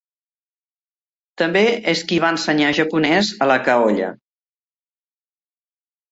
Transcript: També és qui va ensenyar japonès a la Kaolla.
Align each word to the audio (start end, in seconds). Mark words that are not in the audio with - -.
També 1.41 1.61
és 1.91 1.99
qui 2.11 2.17
va 2.23 2.31
ensenyar 2.35 2.71
japonès 2.77 3.29
a 3.47 3.49
la 3.51 3.57
Kaolla. 3.67 4.09